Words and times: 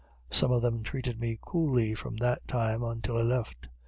Some 0.31 0.51
of 0.51 0.63
them 0.63 0.81
treated 0.81 1.19
me 1.19 1.37
cooly 1.39 1.93
from 1.93 2.17
that 2.17 2.47
time 2.47 2.81
until 2.81 3.17
I 3.19 3.21
left. 3.21 3.67